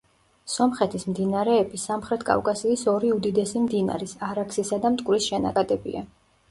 სომხეთის 0.51 1.03
მდინარეები 1.09 1.81
სამხრეთ 1.83 2.25
კავკასიის 2.31 2.87
ორი 2.95 3.15
უდიდესი 3.19 3.63
მდინარის 3.69 4.19
არაქსისა 4.33 4.85
და 4.87 4.95
მტკვრის 4.97 5.31
შენაკადებია. 5.33 6.09